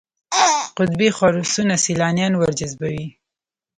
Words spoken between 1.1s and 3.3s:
خرسونه سیلانیان ورجذبوي.